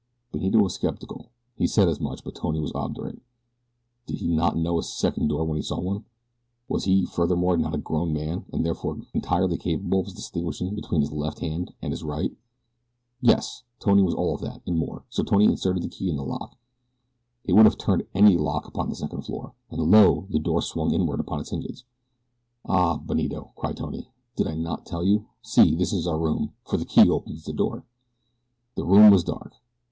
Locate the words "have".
17.65-17.77